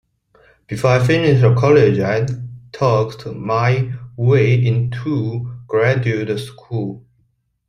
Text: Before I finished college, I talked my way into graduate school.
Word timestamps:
Before 0.65 0.89
I 0.89 1.05
finished 1.05 1.43
college, 1.59 1.99
I 1.99 2.25
talked 2.71 3.27
my 3.27 3.93
way 4.17 4.55
into 4.55 5.47
graduate 5.67 6.39
school. 6.39 7.05